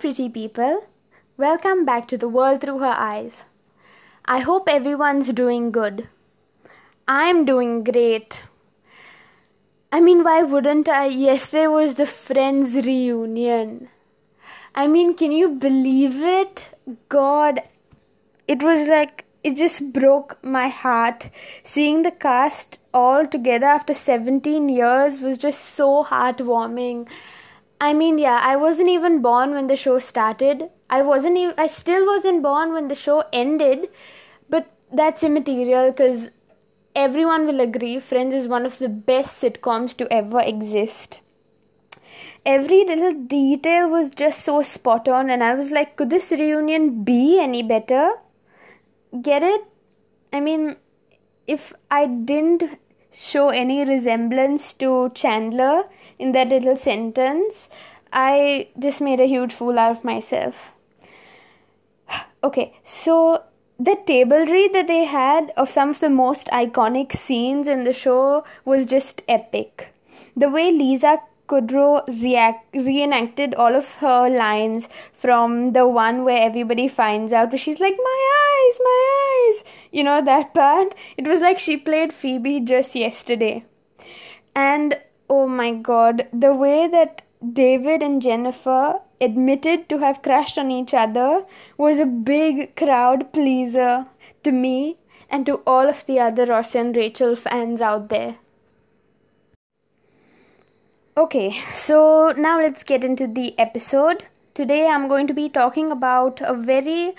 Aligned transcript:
Pretty 0.00 0.28
people. 0.28 0.84
Welcome 1.36 1.84
back 1.84 2.08
to 2.08 2.18
the 2.18 2.28
world 2.28 2.60
through 2.60 2.78
her 2.78 2.94
eyes. 2.96 3.44
I 4.24 4.40
hope 4.40 4.68
everyone's 4.68 5.32
doing 5.32 5.70
good. 5.70 6.08
I'm 7.06 7.44
doing 7.44 7.84
great. 7.84 8.40
I 9.92 10.00
mean, 10.00 10.24
why 10.24 10.42
wouldn't 10.42 10.88
I? 10.88 11.06
Yesterday 11.06 11.68
was 11.68 11.94
the 11.94 12.06
Friends 12.06 12.74
reunion. 12.74 13.90
I 14.74 14.88
mean, 14.88 15.14
can 15.14 15.30
you 15.30 15.50
believe 15.50 16.20
it? 16.20 16.68
God, 17.08 17.62
it 18.48 18.62
was 18.62 18.88
like, 18.88 19.24
it 19.44 19.56
just 19.56 19.92
broke 19.92 20.42
my 20.42 20.68
heart. 20.68 21.30
Seeing 21.62 22.02
the 22.02 22.10
cast 22.10 22.80
all 22.92 23.26
together 23.26 23.66
after 23.66 23.94
17 23.94 24.68
years 24.68 25.20
was 25.20 25.38
just 25.38 25.60
so 25.60 26.02
heartwarming. 26.02 27.08
I 27.82 27.92
mean, 27.94 28.18
yeah, 28.18 28.40
I 28.40 28.54
wasn't 28.54 28.90
even 28.90 29.22
born 29.22 29.54
when 29.54 29.66
the 29.66 29.74
show 29.74 29.98
started. 29.98 30.70
I 30.88 31.02
wasn't 31.02 31.36
even, 31.36 31.54
I 31.58 31.66
still 31.66 32.06
wasn't 32.06 32.40
born 32.40 32.72
when 32.72 32.86
the 32.86 32.94
show 32.94 33.24
ended, 33.32 33.88
but 34.48 34.70
that's 34.92 35.24
immaterial 35.24 35.90
because 35.90 36.30
everyone 36.94 37.44
will 37.44 37.60
agree 37.60 37.98
Friends 37.98 38.36
is 38.36 38.46
one 38.46 38.64
of 38.64 38.78
the 38.78 38.88
best 38.88 39.42
sitcoms 39.42 39.96
to 39.96 40.06
ever 40.12 40.40
exist. 40.40 41.22
Every 42.46 42.84
little 42.84 43.14
detail 43.14 43.88
was 43.88 44.10
just 44.10 44.44
so 44.44 44.62
spot 44.62 45.08
on, 45.08 45.28
and 45.28 45.42
I 45.42 45.54
was 45.54 45.72
like, 45.72 45.96
could 45.96 46.10
this 46.10 46.30
reunion 46.30 47.02
be 47.02 47.40
any 47.40 47.64
better? 47.64 48.12
Get 49.20 49.42
it? 49.42 49.64
I 50.32 50.38
mean, 50.38 50.76
if 51.48 51.72
I 51.90 52.06
didn't 52.06 52.78
show 53.12 53.48
any 53.48 53.84
resemblance 53.84 54.72
to 54.74 55.10
Chandler 55.14 55.84
in 56.18 56.32
that 56.32 56.48
little 56.48 56.76
sentence, 56.76 57.68
I 58.12 58.68
just 58.78 59.00
made 59.00 59.20
a 59.20 59.26
huge 59.26 59.52
fool 59.52 59.78
out 59.78 59.92
of 59.92 60.04
myself. 60.04 60.72
Okay, 62.44 62.74
so 62.82 63.44
the 63.78 63.96
table 64.06 64.44
read 64.46 64.72
that 64.72 64.88
they 64.88 65.04
had 65.04 65.52
of 65.56 65.70
some 65.70 65.90
of 65.90 66.00
the 66.00 66.08
most 66.08 66.48
iconic 66.48 67.12
scenes 67.12 67.68
in 67.68 67.84
the 67.84 67.92
show 67.92 68.44
was 68.64 68.86
just 68.86 69.22
epic. 69.28 69.94
The 70.36 70.48
way 70.48 70.70
Lisa 70.70 71.18
Kudrow 71.46 72.02
react, 72.22 72.74
reenacted 72.74 73.54
all 73.54 73.74
of 73.74 73.94
her 73.96 74.28
lines 74.28 74.88
from 75.12 75.72
the 75.72 75.86
one 75.86 76.24
where 76.24 76.40
everybody 76.40 76.88
finds 76.88 77.32
out, 77.32 77.50
where 77.50 77.58
she's 77.58 77.80
like, 77.80 77.96
My 77.96 78.20
eyes, 78.42 78.78
my 78.82 79.00
eyes. 79.24 79.64
You 79.90 80.04
know 80.04 80.22
that 80.22 80.54
part? 80.54 80.94
It 81.16 81.26
was 81.26 81.40
like 81.40 81.58
she 81.58 81.76
played 81.76 82.12
Phoebe 82.12 82.60
just 82.60 82.94
yesterday. 82.94 83.62
And 84.54 84.98
oh 85.28 85.46
my 85.46 85.72
god, 85.72 86.28
the 86.32 86.54
way 86.54 86.86
that 86.88 87.22
David 87.52 88.02
and 88.02 88.22
Jennifer 88.22 89.00
admitted 89.20 89.88
to 89.88 89.98
have 89.98 90.22
crushed 90.22 90.58
on 90.58 90.70
each 90.70 90.94
other 90.94 91.44
was 91.76 91.98
a 91.98 92.06
big 92.06 92.76
crowd 92.76 93.32
pleaser 93.32 94.04
to 94.44 94.52
me 94.52 94.98
and 95.30 95.46
to 95.46 95.56
all 95.66 95.88
of 95.88 96.04
the 96.06 96.20
other 96.20 96.46
Ross 96.46 96.74
and 96.74 96.94
Rachel 96.94 97.34
fans 97.34 97.80
out 97.80 98.08
there. 98.10 98.36
Okay, 101.14 101.60
so 101.74 102.32
now 102.38 102.58
let's 102.58 102.82
get 102.82 103.04
into 103.04 103.26
the 103.26 103.54
episode. 103.58 104.24
Today 104.54 104.86
I'm 104.86 105.08
going 105.08 105.26
to 105.26 105.34
be 105.34 105.50
talking 105.50 105.92
about 105.92 106.40
a 106.40 106.54
very 106.54 107.14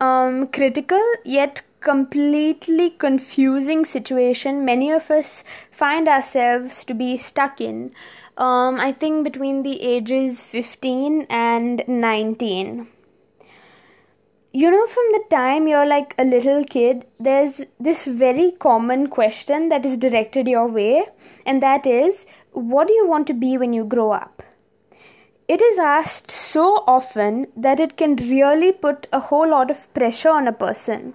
um, 0.00 0.48
critical 0.48 1.00
yet 1.24 1.62
completely 1.78 2.90
confusing 2.90 3.84
situation 3.84 4.64
many 4.64 4.90
of 4.90 5.08
us 5.12 5.44
find 5.70 6.08
ourselves 6.08 6.84
to 6.86 6.94
be 6.94 7.16
stuck 7.16 7.60
in. 7.60 7.92
Um, 8.36 8.80
I 8.80 8.90
think 8.90 9.22
between 9.22 9.62
the 9.62 9.80
ages 9.80 10.42
15 10.42 11.28
and 11.30 11.84
19 11.86 12.88
you 14.58 14.70
know 14.70 14.86
from 14.86 15.08
the 15.12 15.22
time 15.30 15.66
you're 15.68 15.88
like 15.88 16.14
a 16.22 16.24
little 16.24 16.64
kid 16.74 17.04
there's 17.26 17.56
this 17.86 18.06
very 18.20 18.52
common 18.64 19.06
question 19.16 19.68
that 19.68 19.84
is 19.88 19.96
directed 20.04 20.48
your 20.48 20.66
way 20.66 21.04
and 21.44 21.62
that 21.62 21.86
is 21.86 22.26
what 22.52 22.88
do 22.88 22.94
you 22.94 23.06
want 23.06 23.26
to 23.26 23.34
be 23.34 23.58
when 23.58 23.74
you 23.74 23.84
grow 23.84 24.12
up? 24.12 24.42
It 25.46 25.60
is 25.60 25.78
asked 25.78 26.30
so 26.30 26.84
often 26.86 27.46
that 27.54 27.80
it 27.80 27.98
can 27.98 28.16
really 28.16 28.72
put 28.72 29.06
a 29.12 29.20
whole 29.20 29.46
lot 29.46 29.70
of 29.70 29.92
pressure 29.92 30.30
on 30.30 30.48
a 30.48 30.54
person 30.64 31.12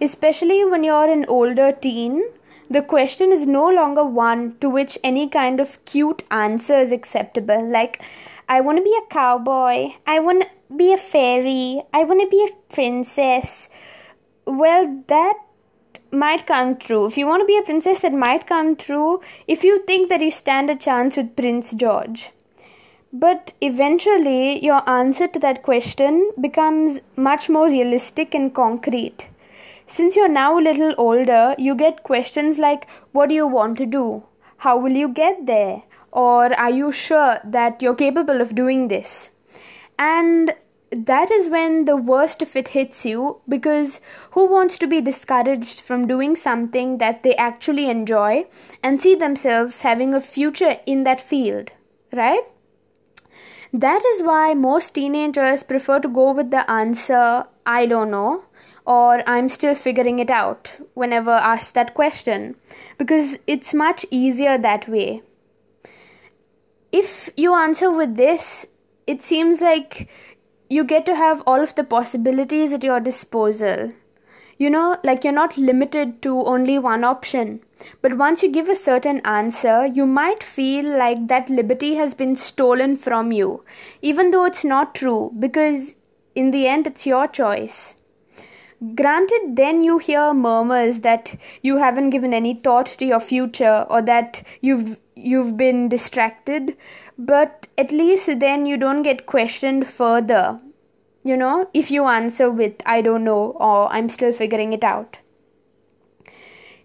especially 0.00 0.64
when 0.64 0.82
you're 0.82 1.10
an 1.10 1.24
older 1.28 1.70
teen. 1.70 2.20
The 2.68 2.82
question 2.82 3.30
is 3.30 3.46
no 3.46 3.68
longer 3.68 4.04
one 4.04 4.56
to 4.60 4.68
which 4.68 4.98
any 5.04 5.28
kind 5.28 5.60
of 5.60 5.84
cute 5.84 6.24
answer 6.32 6.78
is 6.78 6.90
acceptable. 6.90 7.64
Like 7.64 8.02
i 8.54 8.60
want 8.60 8.78
to 8.78 8.84
be 8.90 8.96
a 9.00 9.06
cowboy 9.14 9.76
i 10.14 10.18
want 10.26 10.42
to 10.42 10.48
be 10.76 10.92
a 10.92 10.96
fairy. 10.96 11.80
I 11.92 12.04
want 12.04 12.20
to 12.20 12.28
be 12.28 12.44
a 12.44 12.74
princess. 12.74 13.68
Well, 14.46 15.02
that 15.08 15.34
might 16.10 16.46
come 16.46 16.76
true. 16.76 17.06
If 17.06 17.16
you 17.16 17.26
want 17.26 17.42
to 17.42 17.46
be 17.46 17.58
a 17.58 17.62
princess, 17.62 18.04
it 18.04 18.12
might 18.12 18.46
come 18.46 18.76
true 18.76 19.20
if 19.46 19.64
you 19.64 19.84
think 19.84 20.08
that 20.08 20.20
you 20.20 20.30
stand 20.30 20.70
a 20.70 20.76
chance 20.76 21.16
with 21.16 21.36
Prince 21.36 21.72
George. 21.72 22.30
But 23.12 23.52
eventually, 23.60 24.64
your 24.64 24.88
answer 24.88 25.26
to 25.28 25.38
that 25.40 25.62
question 25.62 26.30
becomes 26.40 27.00
much 27.16 27.50
more 27.50 27.66
realistic 27.66 28.34
and 28.34 28.54
concrete. 28.54 29.28
Since 29.86 30.16
you're 30.16 30.28
now 30.28 30.58
a 30.58 30.66
little 30.68 30.94
older, 30.96 31.54
you 31.58 31.74
get 31.74 32.02
questions 32.02 32.58
like 32.58 32.88
What 33.12 33.28
do 33.28 33.34
you 33.34 33.46
want 33.46 33.76
to 33.78 33.86
do? 33.86 34.24
How 34.58 34.78
will 34.78 34.92
you 34.92 35.08
get 35.08 35.44
there? 35.44 35.82
Or 36.12 36.52
are 36.54 36.70
you 36.70 36.92
sure 36.92 37.40
that 37.44 37.82
you're 37.82 37.94
capable 37.94 38.40
of 38.40 38.54
doing 38.54 38.88
this? 38.88 39.30
And 39.98 40.54
that 40.90 41.30
is 41.30 41.48
when 41.48 41.86
the 41.86 41.96
worst 41.96 42.42
of 42.42 42.54
it 42.54 42.68
hits 42.68 43.06
you 43.06 43.40
because 43.48 43.98
who 44.32 44.46
wants 44.46 44.76
to 44.78 44.86
be 44.86 45.00
discouraged 45.00 45.80
from 45.80 46.06
doing 46.06 46.36
something 46.36 46.98
that 46.98 47.22
they 47.22 47.34
actually 47.36 47.88
enjoy 47.88 48.46
and 48.82 49.00
see 49.00 49.14
themselves 49.14 49.80
having 49.80 50.14
a 50.14 50.20
future 50.20 50.78
in 50.84 51.04
that 51.04 51.20
field, 51.20 51.70
right? 52.12 52.42
That 53.72 54.04
is 54.04 54.22
why 54.22 54.52
most 54.52 54.94
teenagers 54.94 55.62
prefer 55.62 55.98
to 56.00 56.08
go 56.08 56.32
with 56.32 56.50
the 56.50 56.70
answer, 56.70 57.46
I 57.64 57.86
don't 57.86 58.10
know, 58.10 58.44
or 58.84 59.26
I'm 59.26 59.48
still 59.48 59.74
figuring 59.74 60.18
it 60.18 60.28
out 60.28 60.76
whenever 60.92 61.30
asked 61.30 61.72
that 61.74 61.94
question 61.94 62.56
because 62.98 63.38
it's 63.46 63.72
much 63.72 64.04
easier 64.10 64.58
that 64.58 64.88
way. 64.88 65.22
If 66.92 67.30
you 67.38 67.54
answer 67.54 67.90
with 67.90 68.16
this, 68.16 68.66
it 69.06 69.22
seems 69.22 69.62
like 69.62 70.08
you 70.68 70.84
get 70.84 71.06
to 71.06 71.16
have 71.16 71.42
all 71.46 71.60
of 71.60 71.74
the 71.74 71.84
possibilities 71.84 72.72
at 72.72 72.84
your 72.84 73.00
disposal. 73.00 73.92
You 74.58 74.68
know, 74.70 74.98
like 75.02 75.24
you're 75.24 75.32
not 75.32 75.56
limited 75.56 76.20
to 76.22 76.42
only 76.44 76.78
one 76.78 77.02
option. 77.02 77.60
But 78.00 78.18
once 78.18 78.42
you 78.42 78.52
give 78.52 78.68
a 78.68 78.76
certain 78.76 79.20
answer, 79.24 79.86
you 79.86 80.06
might 80.06 80.42
feel 80.42 80.84
like 80.98 81.26
that 81.28 81.48
liberty 81.48 81.94
has 81.94 82.14
been 82.14 82.36
stolen 82.36 82.96
from 82.96 83.32
you, 83.32 83.64
even 84.02 84.30
though 84.30 84.44
it's 84.44 84.62
not 84.62 84.94
true, 84.94 85.32
because 85.38 85.96
in 86.34 86.50
the 86.50 86.68
end, 86.68 86.86
it's 86.86 87.06
your 87.06 87.26
choice. 87.26 87.96
Granted, 88.94 89.56
then 89.56 89.82
you 89.82 89.98
hear 89.98 90.34
murmurs 90.34 91.00
that 91.00 91.36
you 91.62 91.76
haven't 91.76 92.10
given 92.10 92.34
any 92.34 92.54
thought 92.54 92.86
to 92.98 93.04
your 93.04 93.20
future 93.20 93.86
or 93.88 94.02
that 94.02 94.42
you've 94.60 94.98
you've 95.14 95.56
been 95.56 95.88
distracted, 95.88 96.76
but 97.18 97.66
at 97.78 97.92
least 97.92 98.40
then 98.40 98.66
you 98.66 98.76
don't 98.76 99.02
get 99.02 99.26
questioned 99.26 99.86
further. 99.86 100.60
You 101.24 101.36
know, 101.36 101.68
if 101.72 101.90
you 101.90 102.04
answer 102.06 102.50
with 102.50 102.74
I 102.84 103.00
don't 103.02 103.24
know 103.24 103.56
or 103.60 103.92
I'm 103.92 104.08
still 104.08 104.32
figuring 104.32 104.72
it 104.72 104.84
out. 104.84 105.18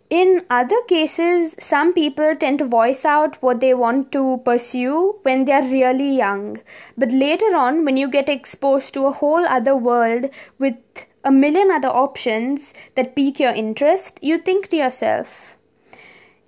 In 0.10 0.46
other 0.50 0.82
cases, 0.88 1.54
some 1.60 1.92
people 1.92 2.34
tend 2.36 2.60
to 2.60 2.66
voice 2.66 3.04
out 3.04 3.42
what 3.42 3.60
they 3.60 3.74
want 3.74 4.12
to 4.14 4.42
pursue 4.46 5.20
when 5.24 5.44
they 5.44 5.52
are 5.52 5.64
really 5.64 6.16
young. 6.16 6.60
But 6.98 7.12
later 7.12 7.58
on, 7.58 7.84
when 7.84 7.98
you 7.98 8.08
get 8.08 8.30
exposed 8.30 8.94
to 8.94 9.06
a 9.06 9.12
whole 9.12 9.46
other 9.46 9.76
world 9.76 10.30
with 10.60 10.78
a 11.26 11.32
million 11.32 11.72
other 11.72 11.90
options 11.90 12.74
that 12.96 13.18
pique 13.18 13.38
your 13.38 13.52
interest, 13.52 14.18
you 14.22 14.38
think 14.38 14.70
to 14.70 14.78
yourself, 14.78 15.58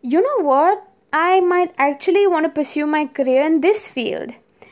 you 0.02 0.22
know 0.22 0.46
what? 0.46 0.89
I 1.12 1.40
might 1.40 1.74
actually 1.78 2.28
want 2.28 2.46
to 2.46 2.50
pursue 2.50 2.86
my 2.86 3.06
career 3.06 3.44
in 3.44 3.62
this 3.62 3.88
field. 3.88 4.32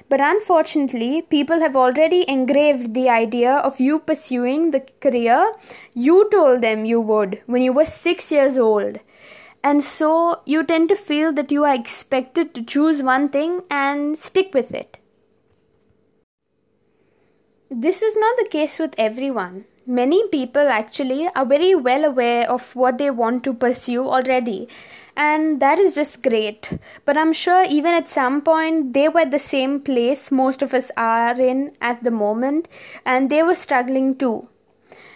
But 0.09 0.21
unfortunately, 0.21 1.21
people 1.23 1.59
have 1.59 1.75
already 1.75 2.23
engraved 2.29 2.93
the 2.93 3.09
idea 3.09 3.51
of 3.55 3.79
you 3.79 3.99
pursuing 3.99 4.71
the 4.71 4.85
career 5.01 5.51
you 5.93 6.29
told 6.31 6.61
them 6.61 6.85
you 6.85 7.01
would 7.01 7.41
when 7.45 7.61
you 7.61 7.73
were 7.73 7.85
six 7.85 8.31
years 8.31 8.57
old. 8.57 8.99
And 9.63 9.83
so 9.83 10.41
you 10.45 10.63
tend 10.63 10.89
to 10.89 10.95
feel 10.95 11.33
that 11.33 11.51
you 11.51 11.65
are 11.65 11.73
expected 11.73 12.53
to 12.53 12.63
choose 12.63 13.03
one 13.03 13.29
thing 13.29 13.63
and 13.69 14.17
stick 14.17 14.53
with 14.53 14.73
it. 14.73 14.97
This 17.69 18.01
is 18.01 18.15
not 18.15 18.37
the 18.37 18.47
case 18.49 18.79
with 18.79 18.95
everyone. 18.97 19.65
Many 19.89 20.27
people 20.27 20.67
actually 20.67 21.29
are 21.33 21.45
very 21.45 21.73
well 21.73 22.03
aware 22.03 22.49
of 22.51 22.75
what 22.75 22.97
they 22.97 23.09
want 23.09 23.45
to 23.45 23.53
pursue 23.53 24.03
already 24.03 24.67
and 25.15 25.61
that 25.61 25.79
is 25.79 25.95
just 25.95 26.21
great. 26.21 26.77
But 27.05 27.15
i'm 27.17 27.31
sure 27.31 27.63
even 27.63 27.93
at 27.93 28.09
some 28.09 28.41
point 28.41 28.93
they 28.93 29.07
were 29.07 29.21
at 29.21 29.31
the 29.31 29.39
same 29.39 29.79
place 29.79 30.29
most 30.29 30.61
of 30.61 30.73
us 30.73 30.91
are 30.97 31.39
in 31.39 31.71
at 31.79 32.03
the 32.03 32.11
moment 32.11 32.67
and 33.05 33.29
they 33.29 33.41
were 33.43 33.55
struggling 33.55 34.17
too. 34.17 34.49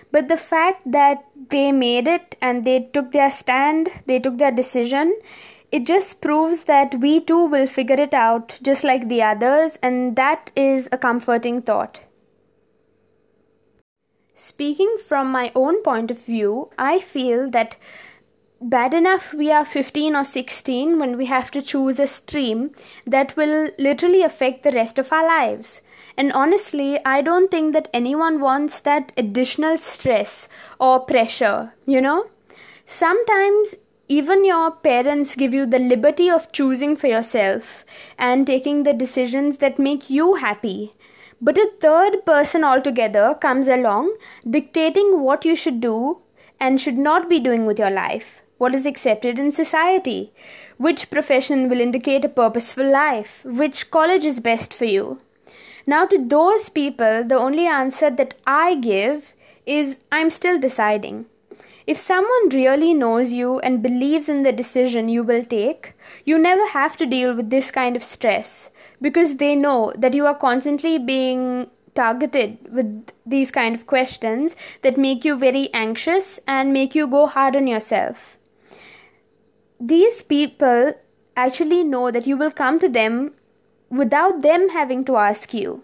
But 0.09 0.29
the 0.29 0.38
fact 0.38 0.89
that 0.89 1.25
they 1.50 1.74
made 1.74 2.07
it 2.07 2.38
and 2.41 2.63
they 2.63 2.79
took 2.94 3.12
their 3.12 3.29
stand 3.29 3.89
they 4.06 4.19
took 4.19 4.38
their 4.38 4.53
decision 4.53 5.13
it 5.74 5.85
just 5.85 6.21
proves 6.21 6.63
that 6.63 6.95
we 7.01 7.19
too 7.19 7.44
will 7.45 7.67
figure 7.67 8.00
it 8.00 8.13
out 8.13 8.57
just 8.62 8.85
like 8.85 9.09
the 9.09 9.21
others 9.21 9.77
and 9.83 10.15
that 10.15 10.50
is 10.56 10.88
a 10.94 10.97
comforting 10.97 11.62
thought 11.62 12.01
Speaking 14.43 14.97
from 14.97 15.31
my 15.31 15.51
own 15.53 15.83
point 15.83 16.09
of 16.09 16.25
view, 16.25 16.71
I 16.75 16.99
feel 16.99 17.47
that 17.51 17.75
bad 18.59 18.91
enough 18.91 19.35
we 19.35 19.51
are 19.51 19.63
15 19.63 20.15
or 20.15 20.23
16 20.23 20.97
when 20.97 21.15
we 21.15 21.27
have 21.27 21.51
to 21.51 21.61
choose 21.61 21.99
a 21.99 22.07
stream 22.07 22.71
that 23.05 23.38
will 23.38 23.69
literally 23.77 24.23
affect 24.23 24.63
the 24.63 24.71
rest 24.71 24.97
of 24.97 25.13
our 25.13 25.23
lives. 25.23 25.81
And 26.17 26.31
honestly, 26.31 26.99
I 27.05 27.21
don't 27.21 27.51
think 27.51 27.73
that 27.73 27.88
anyone 27.93 28.39
wants 28.41 28.79
that 28.79 29.11
additional 29.15 29.77
stress 29.77 30.49
or 30.79 31.01
pressure, 31.01 31.73
you 31.85 32.01
know? 32.01 32.25
Sometimes 32.83 33.75
even 34.07 34.43
your 34.43 34.71
parents 34.71 35.35
give 35.35 35.53
you 35.53 35.67
the 35.67 35.77
liberty 35.77 36.31
of 36.31 36.51
choosing 36.51 36.97
for 36.97 37.05
yourself 37.05 37.85
and 38.17 38.47
taking 38.47 38.81
the 38.81 38.93
decisions 38.93 39.59
that 39.59 39.77
make 39.77 40.09
you 40.09 40.33
happy. 40.33 40.93
But 41.43 41.57
a 41.57 41.71
third 41.81 42.23
person 42.23 42.63
altogether 42.63 43.33
comes 43.33 43.67
along 43.67 44.15
dictating 44.47 45.21
what 45.21 45.43
you 45.43 45.55
should 45.55 45.81
do 45.81 46.19
and 46.59 46.79
should 46.79 46.99
not 46.99 47.27
be 47.27 47.39
doing 47.39 47.65
with 47.65 47.79
your 47.79 47.89
life, 47.89 48.43
what 48.59 48.75
is 48.75 48.85
accepted 48.85 49.39
in 49.39 49.51
society, 49.51 50.31
which 50.77 51.09
profession 51.09 51.67
will 51.67 51.81
indicate 51.81 52.23
a 52.23 52.29
purposeful 52.29 52.88
life, 52.88 53.43
which 53.43 53.89
college 53.89 54.23
is 54.23 54.39
best 54.39 54.71
for 54.71 54.85
you. 54.85 55.17
Now, 55.88 56.05
to 56.05 56.23
those 56.23 56.69
people, 56.69 57.23
the 57.23 57.39
only 57.39 57.65
answer 57.65 58.11
that 58.11 58.35
I 58.45 58.75
give 58.75 59.33
is 59.65 59.97
I'm 60.11 60.29
still 60.29 60.59
deciding. 60.59 61.25
If 61.88 61.97
someone 61.97 62.49
really 62.49 62.93
knows 62.93 63.31
you 63.33 63.57
and 63.59 63.81
believes 63.81 64.29
in 64.29 64.43
the 64.43 64.51
decision 64.51 65.09
you 65.09 65.23
will 65.23 65.43
take, 65.43 65.93
you 66.25 66.38
never 66.38 66.68
have 66.68 66.96
to 66.98 67.06
deal 67.06 67.34
with 67.34 67.50
this 67.50 67.72
kind 67.72 67.96
of 67.96 68.04
stress 68.04 68.69
because 69.02 69.38
they 69.38 69.56
know 69.56 69.94
that 69.98 70.13
you 70.13 70.25
are 70.25 70.36
constantly 70.36 70.98
being 70.98 71.69
targeted 71.96 72.58
with 72.72 73.12
these 73.25 73.52
kind 73.52 73.75
of 73.75 73.88
questions 73.88 74.56
that 74.81 74.98
make 74.98 75.25
you 75.25 75.38
very 75.38 75.69
anxious 75.74 76.40
and 76.48 76.72
make 76.74 76.96
you 76.96 77.08
go 77.08 77.28
hard 77.28 77.56
on 77.56 77.68
yourself. 77.68 78.38
These 79.80 80.22
people 80.22 80.94
actually 81.36 81.84
know 81.84 82.12
that 82.12 82.28
you 82.28 82.38
will 82.38 82.52
come 82.52 82.80
to 82.80 82.90
them 82.90 83.34
without 83.90 84.42
them 84.42 84.69
having 84.69 85.04
to 85.06 85.18
ask 85.18 85.54
you. 85.54 85.84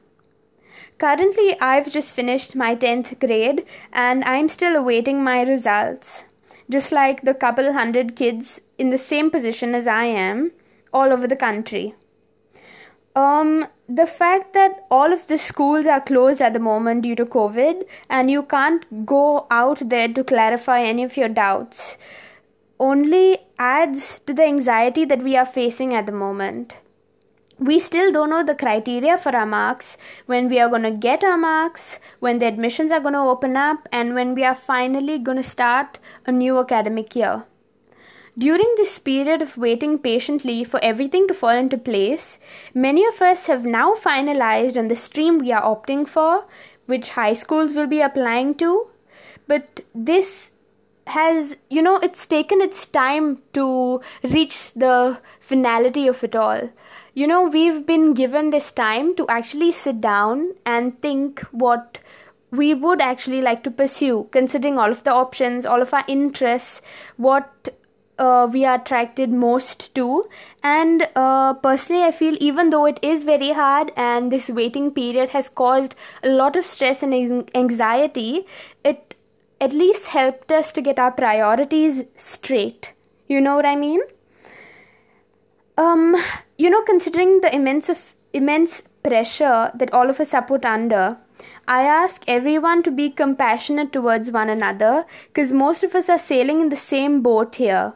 Currently, 0.97 1.59
I've 1.59 1.91
just 1.91 2.15
finished 2.15 2.55
my 2.55 2.75
10th 2.75 3.19
grade 3.19 3.65
and 3.93 4.23
I'm 4.23 4.49
still 4.49 4.75
awaiting 4.75 5.23
my 5.23 5.41
results. 5.41 6.23
Just 6.69 6.91
like 6.91 7.21
the 7.21 7.33
couple 7.33 7.73
hundred 7.73 8.15
kids 8.15 8.59
in 8.77 8.89
the 8.89 8.97
same 8.97 9.31
position 9.31 9.73
as 9.73 9.87
I 9.87 10.05
am 10.05 10.51
all 10.93 11.13
over 11.13 11.27
the 11.27 11.35
country. 11.35 11.95
Um, 13.15 13.65
the 13.89 14.05
fact 14.05 14.53
that 14.53 14.85
all 14.91 15.11
of 15.11 15.27
the 15.27 15.37
schools 15.37 15.87
are 15.87 16.01
closed 16.01 16.41
at 16.41 16.53
the 16.53 16.59
moment 16.59 17.01
due 17.01 17.15
to 17.15 17.25
COVID 17.25 17.83
and 18.09 18.29
you 18.29 18.43
can't 18.43 19.05
go 19.05 19.47
out 19.49 19.89
there 19.89 20.07
to 20.07 20.23
clarify 20.23 20.81
any 20.81 21.03
of 21.03 21.17
your 21.17 21.29
doubts 21.29 21.97
only 22.79 23.39
adds 23.57 24.19
to 24.27 24.33
the 24.33 24.43
anxiety 24.43 25.05
that 25.05 25.23
we 25.23 25.35
are 25.35 25.45
facing 25.45 25.95
at 25.95 26.05
the 26.05 26.11
moment. 26.11 26.77
We 27.59 27.79
still 27.79 28.11
don't 28.11 28.29
know 28.29 28.43
the 28.43 28.53
criteria 28.53 29.17
for 29.17 29.35
our 29.35 29.45
marks, 29.45 29.97
when 30.27 30.47
we 30.47 30.59
are 30.59 30.69
going 30.69 30.83
to 30.83 30.91
get 30.91 31.23
our 31.23 31.37
marks, 31.37 31.99
when 32.19 32.37
the 32.37 32.45
admissions 32.45 32.91
are 32.91 32.99
going 32.99 33.15
to 33.15 33.19
open 33.19 33.57
up, 33.57 33.89
and 33.91 34.13
when 34.13 34.35
we 34.35 34.43
are 34.43 34.55
finally 34.55 35.17
going 35.17 35.37
to 35.37 35.43
start 35.43 35.97
a 36.27 36.31
new 36.31 36.59
academic 36.59 37.15
year. 37.15 37.45
During 38.37 38.71
this 38.77 38.99
period 38.99 39.41
of 39.41 39.57
waiting 39.57 39.97
patiently 39.97 40.63
for 40.63 40.79
everything 40.83 41.27
to 41.27 41.33
fall 41.33 41.57
into 41.57 41.79
place, 41.79 42.37
many 42.75 43.03
of 43.03 43.19
us 43.23 43.47
have 43.47 43.65
now 43.65 43.95
finalized 43.95 44.77
on 44.77 44.87
the 44.87 44.95
stream 44.95 45.39
we 45.39 45.51
are 45.51 45.63
opting 45.63 46.07
for, 46.07 46.45
which 46.85 47.09
high 47.09 47.33
schools 47.33 47.73
will 47.73 47.87
be 47.87 48.01
applying 48.01 48.53
to. 48.55 48.85
But 49.47 49.81
this 49.95 50.51
has, 51.07 51.55
you 51.69 51.81
know, 51.81 51.97
it's 51.97 52.25
taken 52.27 52.61
its 52.61 52.85
time 52.85 53.39
to 53.53 54.01
reach 54.23 54.73
the 54.73 55.19
finality 55.39 56.07
of 56.07 56.23
it 56.23 56.35
all. 56.35 56.69
You 57.13 57.27
know, 57.27 57.43
we've 57.43 57.85
been 57.85 58.13
given 58.13 58.51
this 58.51 58.71
time 58.71 59.15
to 59.15 59.27
actually 59.27 59.71
sit 59.71 60.01
down 60.01 60.53
and 60.65 61.01
think 61.01 61.41
what 61.51 61.99
we 62.51 62.73
would 62.73 63.01
actually 63.01 63.41
like 63.41 63.63
to 63.63 63.71
pursue, 63.71 64.27
considering 64.31 64.77
all 64.77 64.91
of 64.91 65.03
the 65.03 65.11
options, 65.11 65.65
all 65.65 65.81
of 65.81 65.93
our 65.93 66.03
interests, 66.07 66.81
what 67.17 67.69
uh, 68.19 68.47
we 68.51 68.65
are 68.65 68.75
attracted 68.75 69.29
most 69.29 69.93
to 69.95 70.23
and 70.63 71.07
uh, 71.15 71.53
personally 71.53 72.03
i 72.03 72.11
feel 72.11 72.35
even 72.39 72.69
though 72.71 72.85
it 72.85 72.99
is 73.01 73.23
very 73.23 73.51
hard 73.51 73.91
and 73.95 74.31
this 74.31 74.49
waiting 74.49 74.91
period 74.91 75.29
has 75.29 75.49
caused 75.49 75.95
a 76.23 76.29
lot 76.29 76.55
of 76.55 76.65
stress 76.65 77.03
and 77.03 77.13
anxiety 77.55 78.45
it 78.83 79.15
at 79.59 79.73
least 79.73 80.07
helped 80.07 80.51
us 80.51 80.71
to 80.71 80.81
get 80.81 80.99
our 80.99 81.11
priorities 81.11 82.03
straight 82.15 82.93
you 83.27 83.41
know 83.41 83.55
what 83.55 83.65
i 83.65 83.75
mean 83.75 84.01
um 85.77 86.15
you 86.57 86.69
know 86.69 86.81
considering 86.83 87.39
the 87.41 87.53
immense 87.55 87.89
of 87.89 88.15
immense 88.33 88.81
pressure 89.03 89.71
that 89.75 89.93
all 89.93 90.09
of 90.09 90.19
us 90.19 90.33
are 90.33 90.41
put 90.41 90.65
under 90.65 91.17
I 91.67 91.83
ask 91.83 92.23
everyone 92.27 92.81
to 92.83 92.91
be 92.91 93.09
compassionate 93.09 93.91
towards 93.93 94.31
one 94.31 94.49
another 94.49 95.05
because 95.27 95.51
most 95.53 95.83
of 95.83 95.95
us 95.95 96.09
are 96.09 96.17
sailing 96.17 96.61
in 96.61 96.69
the 96.69 96.75
same 96.75 97.21
boat 97.21 97.55
here. 97.55 97.93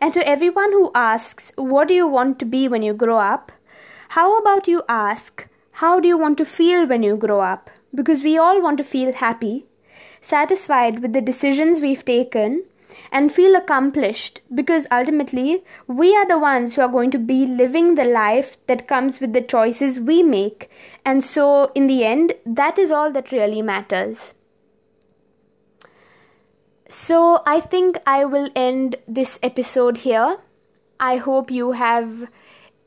And 0.00 0.14
to 0.14 0.26
everyone 0.26 0.72
who 0.72 0.90
asks, 0.94 1.52
What 1.56 1.88
do 1.88 1.94
you 1.94 2.06
want 2.06 2.38
to 2.38 2.46
be 2.46 2.68
when 2.68 2.82
you 2.82 2.94
grow 2.94 3.18
up? 3.18 3.52
How 4.10 4.38
about 4.38 4.68
you 4.68 4.82
ask, 4.88 5.46
How 5.72 6.00
do 6.00 6.08
you 6.08 6.16
want 6.16 6.38
to 6.38 6.44
feel 6.44 6.86
when 6.86 7.02
you 7.02 7.16
grow 7.16 7.40
up? 7.40 7.70
Because 7.94 8.22
we 8.22 8.38
all 8.38 8.62
want 8.62 8.78
to 8.78 8.84
feel 8.84 9.12
happy, 9.12 9.66
satisfied 10.20 11.00
with 11.00 11.12
the 11.12 11.20
decisions 11.20 11.80
we've 11.80 12.04
taken, 12.04 12.64
and 13.12 13.32
feel 13.32 13.54
accomplished 13.56 14.40
because 14.54 14.86
ultimately 14.90 15.62
we 15.86 16.14
are 16.16 16.26
the 16.26 16.38
ones 16.38 16.74
who 16.74 16.82
are 16.82 16.88
going 16.88 17.10
to 17.10 17.18
be 17.18 17.46
living 17.46 17.94
the 17.94 18.04
life 18.04 18.56
that 18.66 18.88
comes 18.88 19.20
with 19.20 19.32
the 19.32 19.40
choices 19.40 20.00
we 20.00 20.22
make. 20.22 20.70
And 21.04 21.24
so, 21.24 21.70
in 21.74 21.86
the 21.86 22.04
end, 22.04 22.34
that 22.44 22.78
is 22.78 22.90
all 22.90 23.10
that 23.12 23.32
really 23.32 23.62
matters. 23.62 24.34
So 26.88 27.40
I 27.46 27.60
think 27.60 28.00
I 28.04 28.24
will 28.24 28.48
end 28.56 28.96
this 29.06 29.38
episode 29.44 29.98
here. 29.98 30.38
I 30.98 31.16
hope 31.16 31.50
you 31.50 31.72
have 31.72 32.28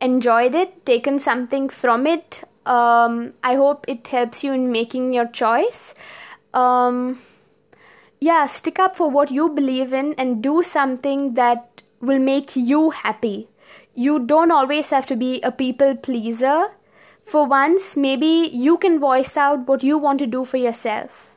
enjoyed 0.02 0.56
it, 0.56 0.86
taken 0.86 1.20
something 1.20 1.70
from 1.70 2.06
it. 2.06 2.44
Um, 2.66 3.34
I 3.44 3.56
hope 3.56 3.86
it 3.88 4.06
helps 4.08 4.44
you 4.44 4.52
in 4.52 4.72
making 4.72 5.14
your 5.14 5.28
choice. 5.28 5.96
Um, 6.54 7.20
yeah, 8.20 8.46
stick 8.46 8.80
up 8.80 8.96
for 8.96 9.10
what 9.10 9.32
you 9.32 9.50
believe 9.50 9.92
in 9.94 10.14
and 10.14 10.42
do 10.42 10.64
something 10.64 11.34
that 11.34 11.82
will 12.00 12.20
make 12.20 12.56
you 12.56 12.92
happy. 12.92 13.48
You 13.96 14.20
don't 14.20 14.52
always 14.52 14.90
have 14.90 15.06
to 15.08 15.16
be 15.16 15.42
a 15.42 15.52
people 15.52 15.96
pleaser. 15.96 16.72
For 17.26 17.46
once, 17.46 17.96
maybe 17.96 18.50
you 18.52 18.78
can 18.78 19.00
voice 19.00 19.38
out 19.38 19.68
what 19.68 19.84
you 19.84 19.98
want 19.98 20.20
to 20.20 20.28
do 20.28 20.46
for 20.46 20.58
yourself. 20.58 21.36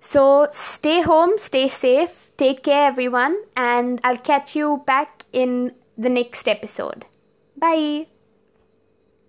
So 0.00 0.48
stay 0.52 1.00
home, 1.02 1.38
stay 1.38 1.68
safe, 1.68 2.30
take 2.36 2.62
care, 2.62 2.86
everyone, 2.86 3.36
and 3.56 4.00
I'll 4.04 4.16
catch 4.16 4.54
you 4.54 4.82
back 4.86 5.24
in 5.32 5.74
the 5.96 6.08
next 6.08 6.48
episode. 6.48 7.04
Bye. 7.56 8.06